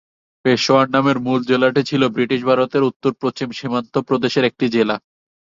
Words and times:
পেশাওয়ার 0.45 0.87
নামের 0.89 1.17
মূল 1.19 1.39
জেলাটি 1.43 1.81
ছিল 1.89 2.01
ব্রিটিশ 2.15 2.41
ভারতের 2.49 2.87
উত্তর-পশ্চিম 2.89 3.49
সীমান্ত 3.51 3.93
প্রদেশের 4.07 4.47
একটি 4.49 4.65
জেলা। 4.75 4.95